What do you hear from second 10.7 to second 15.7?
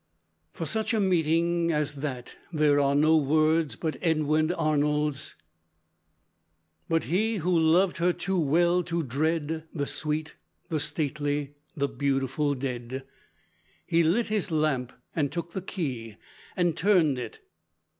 stately, the beautiful dead He lit his lamp, and took the